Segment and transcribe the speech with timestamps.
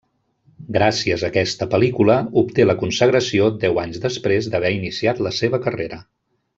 [0.77, 6.07] Gràcies a aquesta pel·lícula, obté la consagració deu anys després d'haver iniciat la seva carrera.